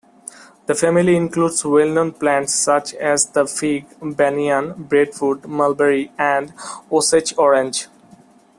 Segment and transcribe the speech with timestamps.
[0.65, 6.51] The family includes well-known plants such as the fig, banyan, breadfruit, mulberry, and
[6.91, 7.85] Osage-orange.